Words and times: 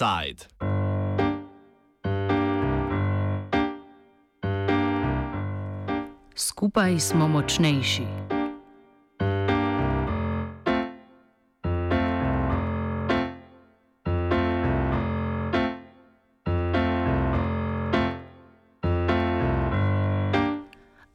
Offside. 0.00 0.44
Skupaj 6.34 7.00
smo 7.00 7.28
močnejši. 7.28 8.02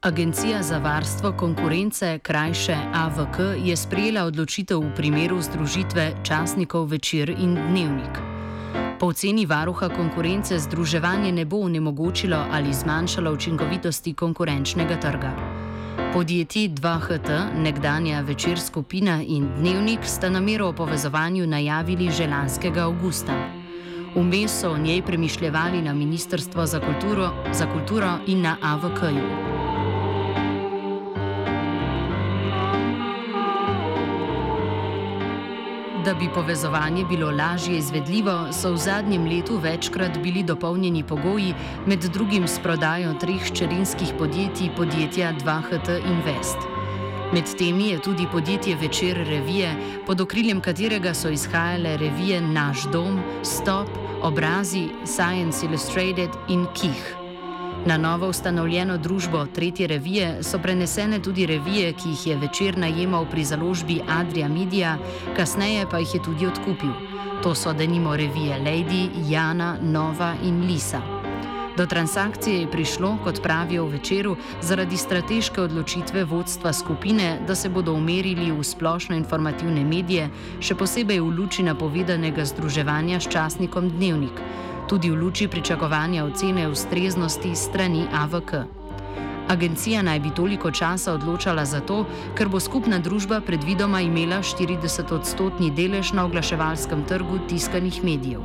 Agencija 0.01 0.61
za 0.61 0.77
varstvo 0.77 1.33
konkurence, 1.37 2.19
krajše 2.19 2.75
AVK, 2.93 3.39
je 3.65 3.77
sprejela 3.77 4.23
odločitev 4.23 4.79
v 4.79 4.95
primeru 4.95 5.41
združitve 5.41 6.11
časnikov 6.23 6.85
Večer 6.85 7.29
in 7.29 7.55
Dnevnik. 7.55 8.34
Po 8.99 9.07
oceni 9.07 9.45
varuha 9.45 9.89
konkurence 9.89 10.59
združevanje 10.59 11.31
ne 11.31 11.45
bo 11.45 11.57
onemogočilo 11.57 12.37
ali 12.51 12.73
zmanjšalo 12.73 13.31
učinkovitosti 13.31 14.13
konkurenčnega 14.13 14.99
trga. 14.99 15.31
Podjetji 16.13 16.69
2HT, 16.69 17.59
nekdanja 17.63 18.21
večer 18.21 18.59
skupina 18.59 19.21
in 19.27 19.49
Dnevnik 19.57 19.99
sta 20.03 20.29
namero 20.29 20.67
o 20.67 20.73
povezovanju 20.73 21.47
najavili 21.47 22.11
že 22.11 22.27
lanskega 22.27 22.83
avgusta. 22.83 23.35
Vmes 24.15 24.61
so 24.61 24.71
o 24.71 24.77
njej 24.77 25.01
premišljali 25.01 25.81
na 25.81 25.93
Ministrstvo 25.93 26.65
za 26.65 26.79
kulturo, 26.79 27.29
za 27.53 27.65
kulturo 27.73 28.17
in 28.27 28.41
na 28.41 28.57
AVK-ju. 28.61 29.54
Da 36.05 36.13
bi 36.13 36.29
povezovanje 36.33 37.05
bilo 37.05 37.31
lažje 37.31 37.77
izvedljivo, 37.77 38.47
so 38.53 38.71
v 38.71 38.77
zadnjem 38.77 39.25
letu 39.25 39.57
večkrat 39.57 40.17
bili 40.23 40.43
dopolnjeni 40.43 41.03
pogoji, 41.03 41.53
med 41.85 41.99
drugim 42.13 42.45
s 42.47 42.59
prodajo 42.63 43.15
treh 43.19 43.41
ščerinskih 43.41 44.13
podjetij 44.19 44.69
podjetja 44.77 45.33
2HT 45.41 45.97
Invest. 46.05 46.69
Med 47.33 47.49
temi 47.57 47.89
je 47.89 48.01
tudi 48.01 48.29
podjetje 48.31 48.75
Večer 48.75 49.17
revije, 49.17 49.73
pod 50.05 50.21
okriljem 50.21 50.61
katerega 50.61 51.13
so 51.13 51.33
izhajale 51.33 51.97
revije 51.97 52.41
Naš 52.41 52.85
dom, 52.93 53.19
Stop, 53.43 53.89
Obrazi, 54.21 54.87
Science 55.05 55.65
Illustrated 55.65 56.29
in 56.47 56.67
Kih. 56.73 57.24
Na 57.85 57.97
novo 57.97 58.27
ustanovljeno 58.27 58.97
družbo 58.97 59.45
Tretje 59.45 59.87
revije 59.87 60.43
so 60.43 60.57
prenesene 60.59 61.19
tudi 61.21 61.45
revije, 61.45 61.91
ki 61.93 62.09
jih 62.09 62.27
je 62.27 62.37
večer 62.37 62.77
najemal 62.77 63.27
pri 63.29 63.43
založbi 63.45 63.99
Adria 64.09 64.47
Media, 64.49 64.97
kasneje 65.37 65.85
pa 65.91 65.99
jih 65.99 66.15
je 66.15 66.23
tudi 66.23 66.47
odkupil. 66.47 66.95
To 67.43 67.53
so 67.55 67.73
denimo 67.73 68.15
revije 68.17 68.57
Lady, 68.65 69.09
Jana, 69.29 69.77
Nova 69.81 70.33
in 70.43 70.65
Lisa. 70.65 71.01
Do 71.77 71.85
transakcije 71.85 72.61
je 72.61 72.71
prišlo, 72.71 73.17
kot 73.23 73.43
pravijo 73.43 73.85
v 73.85 73.91
večeru, 73.99 74.35
zaradi 74.61 74.97
strateške 74.97 75.61
odločitve 75.61 76.23
vodstva 76.23 76.73
skupine, 76.73 77.39
da 77.47 77.55
se 77.55 77.69
bodo 77.69 77.93
umerili 77.93 78.51
v 78.51 78.63
splošno 78.63 79.15
informativne 79.15 79.83
medije, 79.83 80.29
še 80.59 80.75
posebej 80.75 81.19
v 81.19 81.33
luči 81.37 81.63
napovedanega 81.63 82.45
združevanja 82.45 83.19
s 83.19 83.29
časnikom 83.29 83.89
Dnevnik 83.89 84.64
tudi 84.87 85.09
v 85.09 85.15
luči 85.15 85.47
pričakovanja 85.47 86.25
ocene 86.25 86.67
ustreznosti 86.67 87.55
strani 87.55 88.05
AVK. 88.13 88.53
Agencija 89.47 90.01
naj 90.01 90.19
bi 90.19 90.29
toliko 90.29 90.71
časa 90.71 91.13
odločala 91.13 91.65
zato, 91.65 92.05
ker 92.37 92.49
bo 92.49 92.59
skupna 92.59 92.99
družba 92.99 93.41
predvidoma 93.45 94.01
imela 94.01 94.41
40-odstotni 94.41 95.69
delež 95.75 96.13
na 96.13 96.25
oglaševalskem 96.25 97.05
trgu 97.05 97.39
tiskanih 97.49 98.03
medijev. 98.03 98.41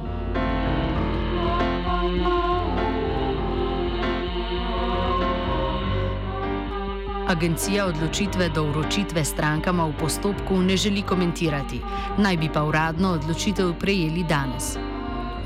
Agencija 7.30 7.86
odločitve 7.86 8.48
do 8.48 8.64
vročitve 8.64 9.24
strankama 9.24 9.86
v 9.86 9.92
postopku 10.00 10.60
ne 10.60 10.76
želi 10.76 11.02
komentirati, 11.02 11.80
naj 12.18 12.36
bi 12.36 12.48
pa 12.52 12.64
uradno 12.64 13.12
odločitev 13.12 13.74
prejeli 13.78 14.24
danes. 14.28 14.89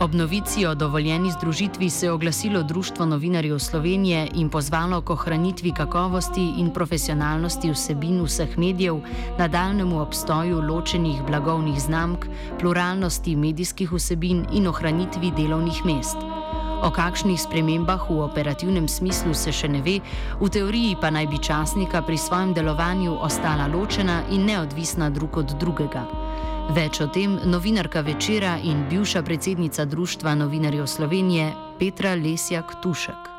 Ob 0.00 0.14
novici 0.14 0.66
o 0.66 0.74
dovoljeni 0.74 1.30
združitvi 1.30 1.90
se 1.90 2.06
je 2.06 2.12
oglasilo 2.12 2.62
Društvo 2.62 3.06
novinarjev 3.06 3.58
Slovenije 3.58 4.28
in 4.34 4.48
pozvalo 4.50 5.00
k 5.00 5.10
ohranitvi 5.10 5.72
kakovosti 5.72 6.52
in 6.58 6.70
profesionalnosti 6.70 7.70
vsebin 7.70 8.22
vseh 8.24 8.58
medijev, 8.58 9.00
nadaljnemu 9.38 10.00
obstoju 10.02 10.60
ločenih 10.60 11.22
blagovnih 11.26 11.80
znamk, 11.80 12.26
pluralnosti 12.60 13.36
medijskih 13.36 13.92
vsebin 13.92 14.46
in 14.52 14.66
ohranitvi 14.66 15.30
delovnih 15.36 15.84
mest. 15.84 16.16
O 16.82 16.90
kakšnih 16.90 17.40
spremembah 17.40 18.10
v 18.10 18.18
operativnem 18.20 18.88
smislu 18.88 19.34
se 19.34 19.52
še 19.52 19.68
ne 19.68 19.82
ve, 19.82 20.00
v 20.40 20.48
teoriji 20.50 20.96
pa 21.00 21.10
naj 21.10 21.26
bi 21.26 21.38
časnika 21.38 22.02
pri 22.02 22.18
svojem 22.18 22.54
delovanju 22.54 23.14
ostala 23.20 23.70
ločena 23.70 24.24
in 24.30 24.44
neodvisna 24.44 25.10
drug 25.10 25.36
od 25.36 25.54
drugega. 25.60 26.23
Več 26.72 26.96
o 27.04 27.06
tem 27.12 27.34
novinarka 27.44 28.00
večera 28.00 28.54
in 28.64 28.86
bivša 28.88 29.20
predsednica 29.22 29.84
Društva 29.84 30.32
novinarjev 30.34 30.86
Slovenije 30.88 31.52
Petra 31.78 32.14
Lesjak 32.16 32.80
Tušek. 32.82 33.34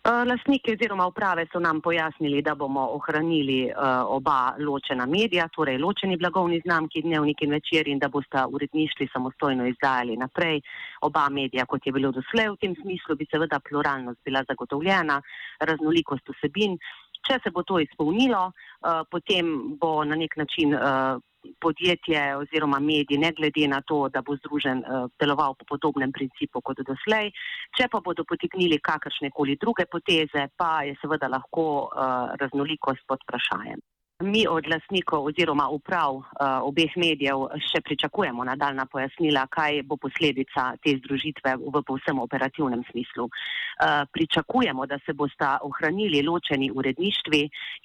Eh, 0.00 0.24
lastniki 0.24 0.72
oziroma 0.72 1.06
uprave 1.06 1.44
so 1.52 1.60
nam 1.60 1.80
pojasnili, 1.80 2.42
da 2.42 2.54
bomo 2.54 2.86
ohranili 2.96 3.58
uh, 3.68 3.82
oba 4.16 4.54
ločena 4.58 5.06
medija, 5.06 5.44
torej 5.52 5.76
ločeni 5.78 6.16
blagovni 6.16 6.60
znamki 6.64 7.02
Dnevnik 7.02 7.42
in 7.42 7.50
Večer 7.50 7.88
in 7.88 7.98
da 7.98 8.08
bosta 8.08 8.46
uredništvi 8.48 9.08
samostojno 9.12 9.66
izdajali 9.66 10.16
naprej 10.16 10.60
oba 11.00 11.28
medija, 11.28 11.66
kot 11.66 11.86
je 11.86 11.92
bilo 11.92 12.12
doslej. 12.16 12.48
V 12.48 12.56
tem 12.60 12.74
smislu 12.80 13.16
bi 13.16 13.26
seveda 13.30 13.60
pluralnost 13.68 14.20
bila 14.24 14.42
zagotovljena, 14.48 15.20
raznolikost 15.60 16.32
vsebin. 16.32 16.78
Če 17.26 17.40
se 17.44 17.52
bo 17.54 17.62
to 17.62 17.80
izpolnilo, 17.82 18.46
uh, 18.50 19.02
potem 19.10 19.76
bo 19.80 20.00
na 20.04 20.16
nek 20.16 20.36
način 20.40 20.74
uh, 20.74 21.20
podjetje 21.60 22.36
oziroma 22.36 22.78
medij, 22.80 23.18
ne 23.18 23.32
glede 23.36 23.68
na 23.68 23.80
to, 23.86 24.08
da 24.08 24.22
bo 24.22 24.36
združen, 24.36 24.82
uh, 24.84 25.06
deloval 25.20 25.54
po 25.60 25.68
podobnem 25.74 26.12
principu 26.12 26.60
kot 26.64 26.82
doslej. 26.86 27.32
Če 27.76 27.88
pa 27.92 28.00
bodo 28.04 28.24
potegnili 28.28 28.80
kakršne 28.80 29.32
koli 29.36 29.56
druge 29.60 29.86
poteze, 29.90 30.48
pa 30.56 30.82
je 30.88 30.96
seveda 31.00 31.28
lahko 31.32 31.66
uh, 31.86 32.36
raznolikost 32.40 33.06
pod 33.08 33.24
vprašanjem. 33.24 33.80
Mi 34.20 34.46
od 34.48 34.66
lasnikov 34.68 35.24
oziroma 35.24 35.68
uprav 35.68 36.14
uh, 36.14 36.24
obeh 36.68 36.92
medijev 36.96 37.46
še 37.70 37.80
pričakujemo 37.80 38.44
nadaljna 38.44 38.84
pojasnila, 38.92 39.46
kaj 39.48 39.80
bo 39.88 39.96
posledica 39.96 40.74
te 40.84 40.92
združitve 40.98 41.54
v 41.56 41.80
povsem 41.88 42.20
operativnem 42.20 42.82
smislu. 42.90 43.24
Uh, 43.24 44.04
pričakujemo, 44.12 44.84
da 44.86 44.98
se 45.06 45.14
bosta 45.16 45.54
ohranili 45.64 46.20
ločeni 46.22 46.68
uredništvi 46.70 47.40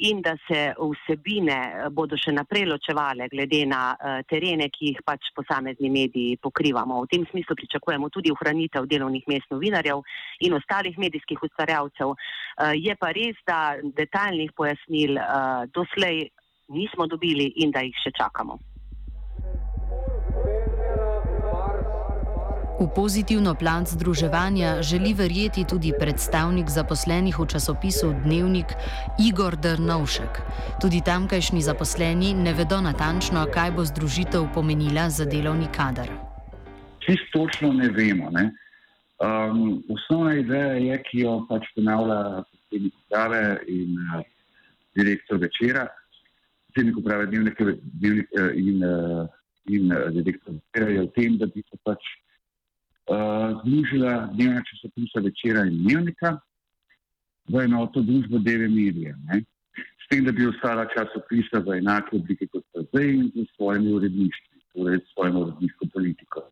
in 0.10 0.20
da 0.22 0.34
se 0.48 0.74
vsebine 0.76 1.88
bodo 1.96 2.20
še 2.20 2.36
naprej 2.36 2.68
ločevale 2.68 3.30
glede 3.32 3.64
na 3.72 3.96
uh, 3.96 4.20
terene, 4.28 4.68
ki 4.68 4.92
jih 4.92 5.00
pač 5.08 5.32
posamezni 5.40 5.90
mediji 5.90 6.36
pokrivamo. 6.44 7.00
V 7.06 7.14
tem 7.16 7.24
smislu 7.32 7.56
pričakujemo 7.56 8.12
tudi 8.12 8.36
ohranitev 8.36 8.90
delovnih 8.92 9.24
mest 9.32 9.48
novinarjev 9.56 10.04
in 10.44 10.60
ostalih 10.60 11.00
medijskih 11.00 11.48
ustvarjavcev. 11.48 12.12
Uh, 12.12 12.76
je 12.76 13.00
pa 13.00 13.16
res, 13.16 13.40
da 13.48 13.80
detaljnih 13.80 14.52
pojasnil 14.52 15.16
uh, 15.16 15.64
doslej 15.72 16.25
nismo 16.68 17.08
dobili 17.08 17.54
in 17.56 17.72
da 17.72 17.80
jih 17.86 17.96
še 18.04 18.12
čakamo. 18.18 18.58
V 22.76 22.92
pozitivno 22.92 23.56
plat 23.56 23.88
združevanja 23.88 24.82
želi 24.84 25.14
verjeti 25.16 25.64
tudi 25.64 25.94
predstavnik 26.00 26.68
zaposlenih 26.68 27.40
v 27.40 27.46
časopisu 27.48 28.12
Dnevnik 28.26 28.76
Igor 29.16 29.56
Drnovšek. 29.56 30.42
Tudi 30.84 31.00
tamkajšnji 31.00 31.62
zaposleni 31.64 32.34
ne 32.36 32.52
vedo 32.54 32.82
natančno, 32.84 33.48
kaj 33.48 33.72
bo 33.72 33.86
združitev 33.88 34.52
pomenila 34.54 35.08
za 35.10 35.24
delovni 35.24 35.72
kader. 35.72 36.12
Čisto 37.00 37.48
točno 37.48 37.72
ne 37.74 37.88
vemo. 37.96 38.28
Ne? 38.36 38.52
Um, 39.24 39.80
osnovna 39.88 40.36
ideja 40.36 40.76
je, 40.76 41.04
ki 41.08 41.24
jo 41.24 41.46
pač 41.48 41.64
ponavlja 41.80 42.44
predsednik 42.44 42.94
uprave 43.06 43.44
in 43.72 43.96
uh, 43.96 44.20
direktor 45.00 45.40
večera, 45.40 45.88
predsednik 46.76 46.98
uprave 46.98 47.26
dnevnika 47.26 47.64
dnevnik, 47.82 48.28
eh, 48.32 48.52
in, 48.56 48.84
eh, 48.84 49.28
in 49.66 49.92
eh, 49.92 50.12
direktor 50.12 50.54
je 50.74 51.02
v 51.02 51.12
tem, 51.16 51.38
da 51.38 51.46
bi 51.46 51.64
se 51.64 51.78
pač 51.84 52.02
uh, 53.08 53.62
združila 53.64 54.30
dnevna 54.34 54.62
časopisa 54.68 55.22
večera 55.24 55.64
in 55.66 55.84
dnevnika 55.84 56.40
v 57.48 57.64
enoto 57.64 58.02
družbo 58.02 58.40
Deve. 58.40 58.68
Ne? 58.68 59.46
S 60.04 60.08
tem, 60.10 60.26
da 60.26 60.32
bi 60.32 60.48
ostala 60.48 60.86
časopisa 60.92 61.64
v 61.64 61.80
enake 61.80 62.16
oblike 62.18 62.48
kot 62.52 62.66
zdaj 62.90 63.08
in 63.08 63.32
z 63.36 63.48
svojimi 63.56 63.94
uredništvi, 63.94 64.62
torej 64.74 65.00
s 65.00 65.14
svojim 65.14 65.36
uredniško 65.38 65.88
politiko. 65.94 66.50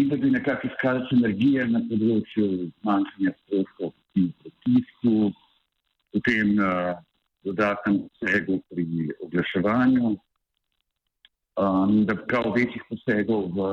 In 0.00 0.08
da 0.08 0.16
bi 0.16 0.30
nekako 0.30 0.66
iskali 0.66 1.04
sinergije 1.10 1.68
na 1.68 1.84
področju 1.90 2.72
zmanjšanja 2.80 3.32
stroškov 3.42 3.92
pri 4.14 4.28
pritisku, 4.40 5.32
potem 6.12 6.56
uh, 6.56 6.96
dodatnem 7.44 8.02
vsegu 8.16 8.60
pri 8.70 9.10
oglaševanju 9.24 10.16
um, 11.56 12.04
da 12.06 12.16
prav 12.16 12.52
večjih 12.56 12.82
posegov 12.88 13.48
v, 13.56 13.70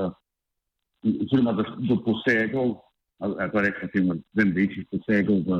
oziroma 1.24 1.54
da 1.54 1.66
do 1.78 1.98
posegov, 2.04 2.80
ali 3.20 3.52
pa 3.54 3.62
rečemo 3.62 3.92
temu, 4.34 4.54
večjih 4.56 4.88
posegov 4.92 5.44
v, 5.48 5.60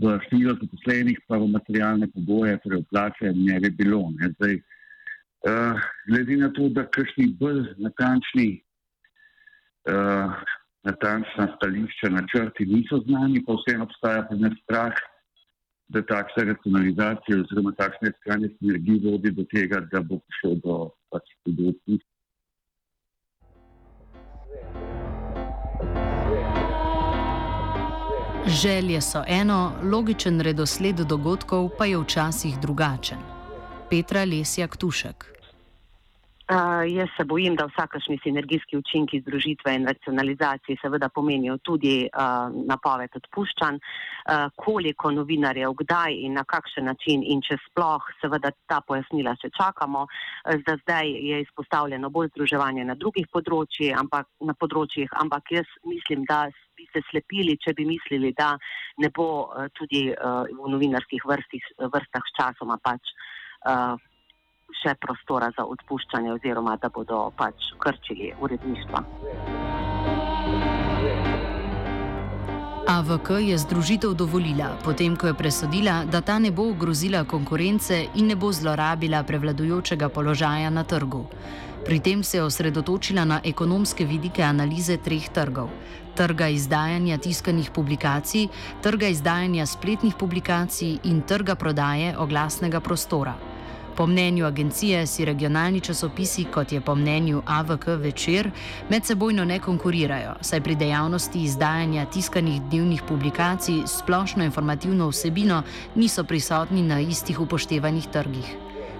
v 0.00 0.18
število 0.26 0.56
zaposlenih, 0.60 1.18
pa 1.28 1.38
v 1.38 1.50
materialne 1.52 2.08
pogoje, 2.14 2.58
torej 2.64 2.84
v 2.84 2.88
plače, 2.92 3.32
ne 3.34 3.60
bi 3.60 3.70
bilo. 3.70 4.10
Ne. 4.20 4.32
Zdaj, 4.36 4.54
uh, 5.48 5.90
glede 6.08 6.36
na 6.36 6.52
to, 6.56 6.68
da 6.68 6.86
kakšni 6.86 7.32
bolj 7.40 7.64
natančni, 7.80 8.50
uh, 9.88 10.32
natančna 10.84 11.48
stališča, 11.56 12.12
načrti 12.12 12.68
niso 12.68 13.00
znani, 13.06 13.44
pa 13.44 13.56
vseeno 13.56 13.88
obstaja 13.88 14.24
pri 14.28 14.40
nas 14.44 14.56
strah, 14.64 14.96
da 15.88 16.02
takšna 16.02 16.44
racionalizacija 16.52 17.40
oziroma 17.40 17.72
takšne 17.78 18.12
iskanje 18.12 18.48
sinergij 18.58 19.00
vodi 19.04 19.30
do 19.30 19.44
tega, 19.54 19.80
da 19.92 20.00
bo 20.00 20.20
prišlo 20.26 20.54
do 20.64 20.76
pač 21.10 21.32
podrobnosti. 21.44 22.04
Želje 28.62 29.00
so 29.00 29.24
eno, 29.28 29.72
logičen 29.82 30.40
redosled 30.40 31.00
dogodkov 31.08 31.70
pa 31.78 31.84
je 31.84 31.98
včasih 31.98 32.60
drugačen. 32.60 33.18
Petra 33.90 34.24
Lesjak 34.24 34.76
Tušek. 34.76 35.37
Uh, 36.48 36.56
jaz 36.88 37.08
se 37.16 37.24
bojim, 37.24 37.56
da 37.56 37.66
vsakašni 37.66 38.18
sinergijski 38.22 38.76
učinki 38.76 39.20
združitve 39.20 39.74
in 39.74 39.86
racionalizacije 39.86 40.78
seveda 40.80 41.08
pomenijo 41.08 41.58
tudi 41.58 42.08
uh, 42.08 42.54
napoved 42.70 43.18
odpuščanj, 43.20 43.76
uh, 43.76 44.46
koliko 44.56 45.10
novinarjev, 45.10 45.74
kdaj 45.82 46.16
in 46.24 46.32
na 46.40 46.46
kakšen 46.48 46.88
način 46.88 47.20
in 47.20 47.44
če 47.44 47.58
sploh, 47.66 48.08
seveda 48.22 48.54
ta 48.66 48.80
pojasnila 48.80 49.36
še 49.42 49.52
čakamo. 49.60 50.06
Uh, 50.08 50.56
za 50.64 50.78
zdaj 50.86 51.12
je 51.30 51.42
izpostavljeno 51.44 52.08
bolj 52.08 52.32
združevanje 52.32 52.88
na 52.94 52.96
drugih 52.96 53.28
področjih, 53.28 53.92
ampak, 54.00 54.32
na 54.40 54.56
področjih, 54.56 55.12
ampak 55.20 55.52
jaz 55.52 55.78
mislim, 55.84 56.24
da 56.32 56.46
bi 56.80 56.88
se 56.94 57.04
slepili, 57.10 57.60
če 57.60 57.76
bi 57.76 57.90
mislili, 57.92 58.32
da 58.32 58.54
ne 59.04 59.12
bo 59.12 59.30
uh, 59.44 59.68
tudi 59.76 60.06
uh, 60.16 60.48
v 60.48 60.76
novinarskih 60.78 61.28
vrstih, 61.28 61.74
vrstah 61.92 62.24
s 62.24 62.40
časoma 62.40 62.80
pač. 62.80 63.18
Še 64.68 64.94
prostora 65.00 65.48
za 65.56 65.64
odpuščanje, 65.64 66.32
oziroma 66.32 66.76
da 66.76 66.88
bodo 66.88 67.30
pač 67.36 67.72
krčili 67.80 68.34
uredništva. 68.40 69.04
AVK 72.88 73.30
je 73.30 73.58
združitev 73.58 74.14
dovolila, 74.14 74.70
potem 74.84 75.16
ko 75.16 75.26
je 75.26 75.34
presodila, 75.34 76.04
da 76.04 76.20
ta 76.20 76.38
ne 76.38 76.50
bo 76.50 76.70
ogrozila 76.70 77.24
konkurence 77.24 77.98
in 78.14 78.32
ne 78.32 78.36
bo 78.36 78.48
zlorabila 78.52 79.22
prevladujočega 79.28 80.08
položaja 80.08 80.70
na 80.70 80.84
trgu. 80.84 81.26
Pri 81.84 82.00
tem 82.00 82.22
se 82.22 82.36
je 82.36 82.42
osredotočila 82.42 83.24
na 83.24 83.40
ekonomske 83.44 84.04
vidike 84.04 84.42
analize 84.42 84.96
treh 84.96 85.28
trgov: 85.28 85.68
trga 86.16 86.48
izdajanja 86.48 87.18
tiskanih 87.18 87.70
publikacij, 87.70 88.48
trga 88.82 89.08
izdajanja 89.08 89.66
spletnih 89.66 90.14
publikacij 90.14 90.98
in 91.04 91.22
trga 91.22 91.54
prodaje 91.54 92.16
oglasnega 92.18 92.80
prostora. 92.80 93.47
Po 93.98 94.06
mnenju 94.06 94.46
agencije 94.46 95.06
si 95.06 95.24
regionalni 95.24 95.80
časopisi, 95.80 96.44
kot 96.44 96.72
je 96.72 96.80
po 96.80 96.94
mnenju 96.94 97.42
AVK 97.46 97.86
večer, 97.86 98.50
medsebojno 98.90 99.44
ne 99.44 99.58
konkurirajo, 99.58 100.34
saj 100.40 100.60
pri 100.60 100.74
dejavnosti 100.74 101.42
izdajanja 101.42 102.04
tiskanih 102.04 102.60
dnevnih 102.70 103.02
publikacij 103.08 103.82
s 103.86 103.98
splošno 103.98 104.44
informativno 104.44 105.08
vsebino 105.08 105.62
niso 105.94 106.24
prisotni 106.24 106.82
na 106.82 107.00
istih 107.00 107.40
upoštevanih 107.40 108.06
trgih. 108.12 108.56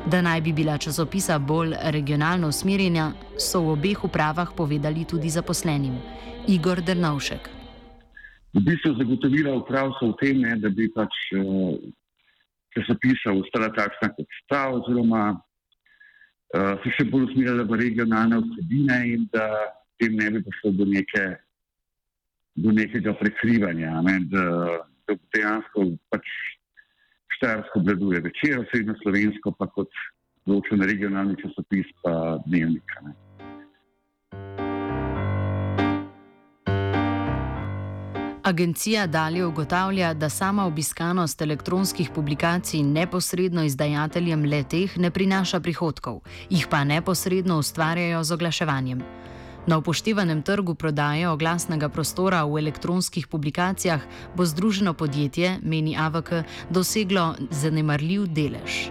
Da 0.07 0.23
naj 0.23 0.41
bi 0.41 0.53
bila 0.53 0.79
časopisa 0.79 1.39
bolj 1.39 1.75
regionalno 1.83 2.49
usmerjena, 2.49 3.13
so 3.37 3.61
v 3.61 3.73
obeh 3.79 4.05
upravah 4.05 4.51
povedali 4.57 5.05
tudi 5.05 5.31
zaposlenim. 5.31 5.95
Igor 6.49 6.83
Drnovšek. 6.83 7.49
V 8.55 8.61
bistvu 8.67 8.95
zagotovila 8.99 9.55
uprav 9.55 9.95
so 10.01 10.11
v 10.11 10.19
tem, 10.21 10.43
ne, 10.43 10.57
da 10.57 10.69
bi 10.69 10.91
pač 10.91 11.15
uh, 11.39 11.79
časopisa 12.77 13.35
ostala 13.35 13.71
takšna, 13.77 14.13
kot 14.17 14.39
sta, 14.43 14.63
oziroma 14.77 15.23
uh, 15.35 16.75
se 16.83 16.95
še 16.97 17.09
bolj 17.13 17.31
usmerjala 17.31 17.67
v 17.69 17.81
regionalne 17.83 18.43
vsebine 18.45 18.99
in 19.15 19.27
da 19.33 19.47
tem 19.99 20.15
ne 20.19 20.31
bi 20.37 20.45
prišlo 20.47 20.75
do, 20.79 20.87
neke, 20.89 21.25
do 22.57 22.75
nekega 22.75 23.17
prekrivanja, 23.19 23.99
ne, 24.07 24.21
da, 24.31 24.45
da 25.09 25.19
dejansko 25.35 25.91
pač 26.13 26.31
štajersko 27.39 27.83
obladuje 27.83 28.23
večer, 28.29 28.63
srednjo 28.71 28.97
slovensko, 29.03 29.55
pa 29.59 29.71
kot 29.75 29.91
določen 30.49 30.83
regionalni 30.87 31.39
časopis, 31.43 31.91
pa 32.03 32.15
dnevnika. 32.47 33.05
Ne. 33.07 34.68
Agencija 38.49 39.07
dalje 39.07 39.47
ugotavlja, 39.47 40.15
da 40.15 40.29
sama 40.29 40.67
obiskanost 40.67 41.43
elektronskih 41.43 42.11
publikacij 42.15 42.83
neposredno 42.83 43.65
izdajateljem 43.65 44.45
leteh 44.45 44.97
ne 44.97 45.11
prinaša 45.11 45.61
prihodkov, 45.61 46.21
jih 46.51 46.67
pa 46.71 46.85
neposredno 46.85 47.59
ustvarjajo 47.59 48.25
z 48.25 48.33
oglaševanjem. 48.33 49.03
Na 49.67 49.79
upoštevanem 49.79 50.43
trgu 50.43 50.75
prodaje 50.75 51.29
oglasnega 51.29 51.89
prostora 51.89 52.45
v 52.45 52.59
elektronskih 52.59 53.27
publikacijah 53.27 54.01
bo 54.37 54.47
združeno 54.47 54.95
podjetje, 54.95 55.59
meni 55.63 55.97
AVK, 55.99 56.33
doseglo 56.71 57.35
zanemarljiv 57.51 58.27
delež. 58.27 58.89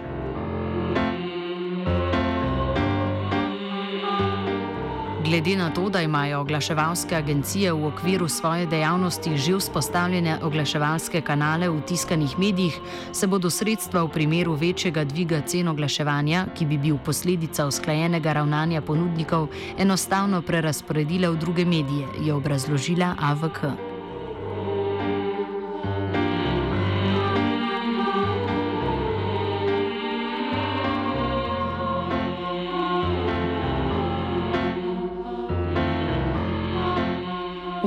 Glede 5.28 5.56
na 5.56 5.70
to, 5.70 5.90
da 5.90 6.00
imajo 6.02 6.40
oglaševalske 6.40 7.16
agencije 7.16 7.72
v 7.72 7.86
okviru 7.86 8.28
svoje 8.28 8.66
dejavnosti 8.66 9.36
že 9.36 9.58
vzpostavljene 9.58 10.38
oglaševalske 10.42 11.20
kanale 11.20 11.68
v 11.68 11.82
tiskanih 11.84 12.38
medijih, 12.38 12.78
se 13.12 13.26
bodo 13.26 13.50
sredstva 13.50 14.02
v 14.02 14.08
primeru 14.08 14.54
večjega 14.54 15.04
dviga 15.04 15.40
cen 15.40 15.68
oglaševanja, 15.68 16.46
ki 16.56 16.66
bi 16.66 16.78
bil 16.78 16.96
posledica 17.04 17.66
usklajenega 17.66 18.32
ravnanja 18.32 18.80
ponudnikov, 18.80 19.48
enostavno 19.78 20.42
prerasporedile 20.42 21.28
v 21.28 21.36
druge 21.36 21.64
medije, 21.64 22.08
je 22.24 22.34
obrazložila 22.34 23.14
AVK. 23.20 23.87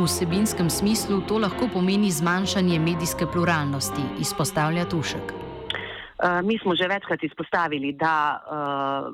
V 0.01 0.10
vsebinskem 0.10 0.65
smislu 0.65 1.22
to 1.29 1.38
lahko 1.38 1.67
pomeni 1.70 2.10
zmanjšanje 2.10 2.79
medijske 2.81 3.25
pluralnosti, 3.29 4.01
izpostavlja 4.17 4.86
Tušek. 4.89 5.27
Uh, 5.29 6.41
mi 6.41 6.58
smo 6.58 6.74
že 6.75 6.88
večkrat 6.89 7.22
izpostavili, 7.24 7.93
da 7.93 8.41
uh, 8.41 9.13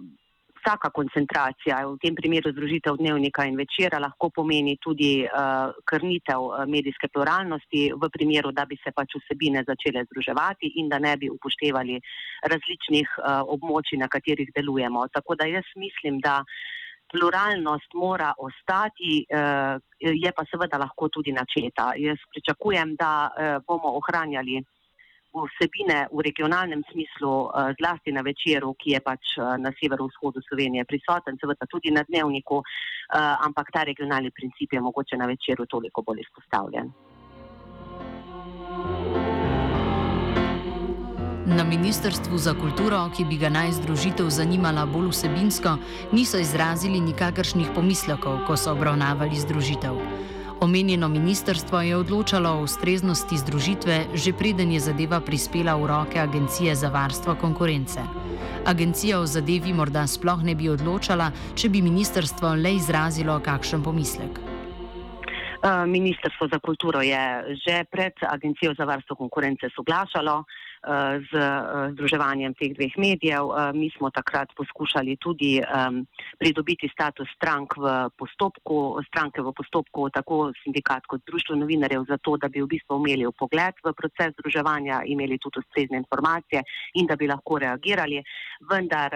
vsaka 0.63 0.88
koncentracija, 0.96 1.82
v 1.91 2.00
tem 2.00 2.15
primeru 2.15 2.56
združitev 2.56 2.96
dnevnika 3.03 3.44
in 3.44 3.60
večera, 3.60 4.00
lahko 4.00 4.32
pomeni 4.32 4.77
tudi 4.79 5.27
uh, 5.27 5.75
krnitev 5.84 6.56
medijske 6.72 7.12
pluralnosti, 7.12 7.91
v 7.91 8.03
primeru, 8.08 8.56
da 8.56 8.63
bi 8.63 8.79
se 8.79 8.96
pač 8.96 9.20
vsebine 9.20 9.67
začele 9.67 10.08
združevati 10.08 10.72
in 10.79 10.88
da 10.88 11.03
ne 11.03 11.17
bi 11.20 11.27
upoštevali 11.27 12.00
različnih 12.48 13.08
uh, 13.20 13.44
območij, 13.44 14.00
na 14.00 14.08
katerih 14.08 14.56
delujemo. 14.56 15.03
Tako 15.12 15.36
da 15.36 15.51
jaz 15.51 15.67
mislim, 15.75 16.24
da 16.24 16.46
pluralnost 17.11 17.93
mora 17.93 18.33
ostati, 18.37 19.25
eh, 19.29 19.77
je 19.99 20.31
pa 20.31 20.43
seveda 20.51 20.77
lahko 20.77 21.09
tudi 21.09 21.31
načeta. 21.31 21.93
Jaz 21.95 22.17
pričakujem, 22.31 22.95
da 22.95 23.11
eh, 23.29 23.59
bomo 23.67 23.95
ohranjali 23.99 24.63
vsebine 25.37 26.07
v 26.11 26.21
regionalnem 26.25 26.83
smislu, 26.91 27.33
eh, 27.45 27.73
zlasti 27.79 28.11
na 28.11 28.21
večeru, 28.21 28.73
ki 28.79 28.95
je 28.95 29.01
pač 29.09 29.37
na 29.37 29.71
severovzhodu 29.79 30.41
Slovenije 30.47 30.85
prisoten, 30.85 31.37
seveda 31.37 31.65
tudi 31.69 31.91
na 31.91 32.03
dnevniku, 32.03 32.63
ampak 33.47 33.71
ta 33.71 33.83
regionalni 33.83 34.31
princip 34.31 34.73
je 34.73 34.81
mogoče 34.81 35.17
na 35.17 35.25
večeru 35.25 35.65
toliko 35.65 36.01
bolj 36.01 36.25
izpostavljen. 36.25 36.91
Na 41.47 41.63
Ministrstvu 41.63 42.37
za 42.37 42.51
kulturo, 42.53 43.07
ki 43.15 43.23
bi 43.25 43.37
ga 43.39 43.47
naj 43.47 43.71
združitev 43.79 44.27
zanimala 44.27 44.83
bolj 44.85 45.13
vsebinsko, 45.13 45.77
niso 46.11 46.41
izrazili 46.43 46.99
nikakršnih 46.99 47.69
pomislekov, 47.75 48.41
ko 48.43 48.57
so 48.59 48.73
obravnavali 48.75 49.39
združitev. 49.39 49.95
Omenjeno 50.59 51.07
ministrstvo 51.07 51.79
je 51.81 51.95
odločalo 51.95 52.51
o 52.51 52.67
ustreznosti 52.67 53.39
združitve, 53.39 54.11
že 54.11 54.35
preden 54.35 54.75
je 54.75 54.83
zadeva 54.91 55.21
prispela 55.23 55.77
v 55.79 55.87
roke 55.87 56.19
Agencije 56.19 56.75
za 56.75 56.91
varstvo 56.91 57.39
konkurence. 57.39 58.03
Agencija 58.65 59.19
o 59.19 59.25
zadevi 59.25 59.71
morda 59.73 60.03
sploh 60.03 60.43
ne 60.43 60.51
bi 60.51 60.67
odločala, 60.67 61.31
če 61.55 61.69
bi 61.69 61.79
ministrstvo 61.81 62.59
le 62.59 62.75
izrazilo 62.75 63.39
kakšen 63.39 63.87
pomislek. 63.87 64.43
Ministrstvo 65.87 66.51
za 66.51 66.59
kulturo 66.59 67.01
je 67.01 67.55
že 67.63 67.83
pred 67.91 68.13
Agencijo 68.19 68.75
za 68.77 68.83
varstvo 68.83 69.15
konkurence 69.15 69.71
soglašalo 69.75 70.43
z 71.31 71.31
združevanjem 71.93 72.53
teh 72.53 72.74
dveh 72.77 72.93
medijev. 72.98 73.50
Mi 73.74 73.89
smo 73.98 74.10
takrat 74.10 74.50
poskušali 74.55 75.17
tudi 75.17 75.62
pridobiti 76.39 76.89
status 76.89 77.27
strank 77.36 77.77
v 77.77 78.10
postopku, 78.17 79.01
stranke 79.07 79.41
v 79.41 79.53
postopku, 79.53 80.10
tako 80.10 80.51
sindikat 80.63 81.05
kot 81.07 81.22
društvo 81.25 81.55
novinarjev, 81.55 82.05
zato 82.07 82.38
da 82.38 82.50
bi 82.50 82.62
v 82.62 82.67
bistvu 82.67 83.00
imeli 83.01 83.25
pogled 83.38 83.75
v 83.84 83.93
proces 83.93 84.34
združevanja, 84.39 85.01
imeli 85.05 85.38
tudi 85.38 85.60
ustrezne 85.60 85.98
informacije 85.98 86.63
in 86.93 87.07
da 87.07 87.15
bi 87.15 87.27
lahko 87.27 87.60
reagirali, 87.60 88.24
vendar 88.69 89.12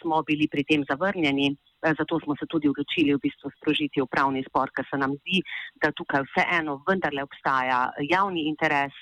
smo 0.00 0.22
bili 0.22 0.48
pri 0.48 0.64
tem 0.64 0.84
zavrnjeni. 0.88 1.54
Zato 1.84 2.16
smo 2.20 2.32
se 2.40 2.46
tudi 2.48 2.68
odločili 2.68 3.12
v 3.12 3.20
bistvu 3.20 3.50
sprožiti 3.58 4.00
upravni 4.00 4.40
spor, 4.48 4.70
ker 4.72 4.86
se 4.88 4.96
nam 4.96 5.12
zdi, 5.20 5.42
da 5.76 5.92
tukaj 5.92 6.24
vseeno 6.30 6.78
vendarle 6.88 7.20
obstaja 7.22 7.90
javni 8.08 8.48
interes 8.48 8.96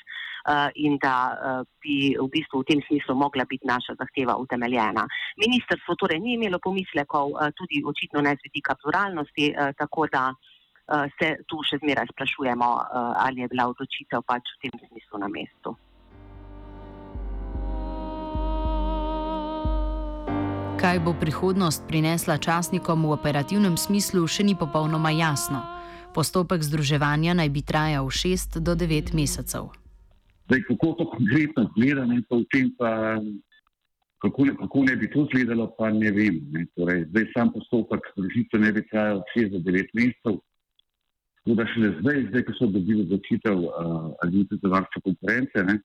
in 0.74 0.98
da 1.02 1.16
uh, 1.32 1.66
bi 1.82 2.14
v 2.18 2.26
bistvu 2.30 2.62
v 2.62 2.68
tem 2.70 2.80
smislu 2.86 3.14
mogla 3.14 3.44
biti 3.48 3.66
naša 3.66 3.94
zahteva 3.98 4.36
utemeljena. 4.36 5.06
Ministrstvo 5.38 5.94
torej 5.94 6.20
ni 6.20 6.34
imelo 6.34 6.58
pomislekov, 6.58 7.30
uh, 7.30 7.54
tudi 7.54 7.82
očitno 7.86 8.20
ne 8.20 8.34
z 8.34 8.50
vidika 8.50 8.74
pluralnosti, 8.82 9.54
tako 9.78 10.06
da 10.12 10.32
se 11.18 11.28
tu 11.48 11.62
še 11.62 11.78
zmeraj 11.78 12.10
sprašujemo, 12.10 12.68
ali 13.22 13.40
je 13.40 13.48
bila 13.48 13.68
odločitev 13.70 14.26
pač 14.26 14.50
v 14.56 14.66
tem 14.66 14.74
smislu 14.90 15.22
na 15.22 15.28
mestu. 15.30 15.76
Kaj 20.82 20.98
bo 20.98 21.14
prihodnost 21.14 21.86
prinesla 21.86 22.42
časnikom 22.42 23.06
v 23.06 23.14
operativnem 23.14 23.78
smislu, 23.78 24.26
še 24.26 24.42
ni 24.42 24.58
popolnoma 24.58 25.14
jasno. 25.14 25.62
Postopek 26.10 26.58
združevanja 26.58 27.38
naj 27.38 27.48
bi 27.54 27.62
trajal 27.62 28.10
6 28.10 28.58
do 28.58 28.74
9 28.74 29.14
mesecev. 29.14 29.70
Zdaj, 30.52 30.62
kako 30.68 30.86
to 30.92 31.04
konkretno 31.10 31.62
izgleda, 31.64 32.04
ne, 32.06 32.22
pa 32.28 32.36
pa, 32.78 32.90
kako, 34.18 34.44
ne, 34.44 34.56
kako 34.56 34.82
ne 34.84 34.96
bi 34.96 35.10
to 35.10 35.22
izgledalo, 35.24 35.74
pa 35.78 35.90
ne 35.90 36.10
vem. 36.10 36.40
Ne. 36.52 36.66
Torej, 36.76 37.06
zdaj, 37.08 37.24
sam 37.32 37.52
postopek 37.52 38.00
združitve 38.12 38.60
ne 38.60 38.72
bi 38.72 38.82
trajal 38.88 39.22
6 39.36 39.48
do 39.48 39.58
9 39.70 39.88
mesecev. 39.94 40.36
Tako 41.38 41.56
da 41.56 41.66
šele 41.72 41.94
zdaj, 42.00 42.20
zdaj 42.28 42.44
ko 42.44 42.56
so 42.58 42.66
dobili 42.66 43.00
odločitev 43.00 43.64
uh, 43.64 43.72
Agencije 44.24 44.58
za 44.62 44.68
varstvo 44.68 45.02
konkurence, 45.08 45.64
ne, 45.70 45.78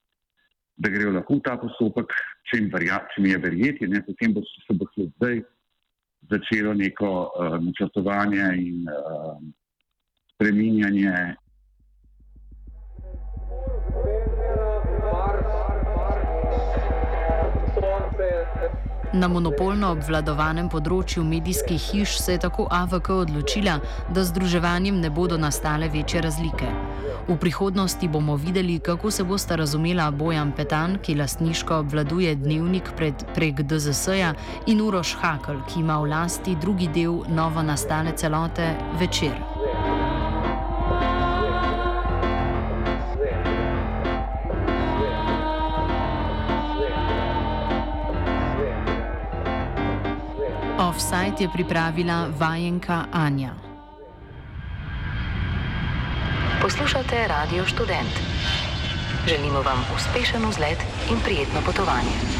da 0.77 0.89
grejo 0.89 1.15
lahko 1.15 1.39
v 1.39 1.45
ta 1.47 1.55
postopek, 1.63 2.11
če 2.51 2.59
jim, 2.59 2.69
verja, 2.75 2.99
če 3.13 3.23
jim 3.23 3.31
je 3.31 3.41
verjeti, 3.47 3.87
ne, 3.87 4.03
potem 4.03 4.35
bo 4.35 4.43
se 4.51 4.75
bo 4.75 4.91
se 4.91 5.07
zdaj 5.15 5.41
začelo 6.29 6.73
neko 6.73 7.15
uh, 7.23 7.55
načrtovanje 7.63 8.51
in 8.67 8.83
uh, 8.91 9.39
spreminjanje. 10.35 11.37
Na 19.17 19.25
monopolno 19.25 19.87
obvladovanem 19.95 20.67
področju 20.69 21.23
medijskih 21.25 21.81
hiš 21.89 22.19
se 22.21 22.35
je 22.35 22.41
tako 22.43 22.67
AVK 22.69 23.09
odločila, 23.15 23.79
da 24.13 24.25
združevanjem 24.29 24.99
ne 25.01 25.09
bodo 25.09 25.39
nastale 25.41 25.89
večje 25.89 26.21
razlike. 26.21 26.69
V 27.25 27.39
prihodnosti 27.41 28.11
bomo 28.13 28.37
videli, 28.37 28.77
kako 28.79 29.11
se 29.11 29.25
bosta 29.25 29.57
razumela 29.57 30.11
Bojan 30.11 30.53
Petan, 30.53 30.99
ki 31.01 31.17
lastniško 31.17 31.81
obvladuje 31.87 32.35
dnevnik 32.45 32.93
pred, 32.97 33.25
prek 33.33 33.65
DZS-ja, 33.65 34.35
in 34.69 34.85
Uroš 34.85 35.17
Hakl, 35.23 35.65
ki 35.65 35.81
ima 35.81 35.97
v 35.97 36.13
lasti 36.13 36.55
drugi 36.61 36.93
del 36.93 37.23
novo 37.33 37.65
nastale 37.65 38.13
celote 38.13 38.75
večer. 39.01 39.56
Offside 50.97 51.37
je 51.39 51.49
pripravila 51.53 52.27
vajenka 52.39 53.05
Anja. 53.13 53.53
Poslušate 56.61 57.27
Radio 57.27 57.65
Student. 57.65 58.13
Želimo 59.27 59.61
vam 59.61 59.85
uspešen 59.95 60.45
vzlet 60.49 60.77
in 61.11 61.19
prijetno 61.25 61.61
potovanje. 61.65 62.36